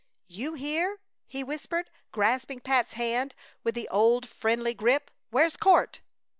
"You 0.27 0.55
here!" 0.55 0.97
he 1.27 1.43
whispered, 1.43 1.91
grasping 2.11 2.61
Pat's 2.61 2.93
hand 2.93 3.35
with 3.63 3.75
the 3.75 3.87
old 3.89 4.27
friendly 4.27 4.73
grip. 4.73 5.11
"Where's 5.29 5.55
Court?" 5.55 6.01